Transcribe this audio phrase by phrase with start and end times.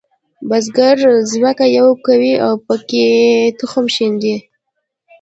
[0.49, 0.97] بزګر
[1.31, 3.07] ځمکه یوي کوي او پکې
[3.59, 4.35] تخم شیندي.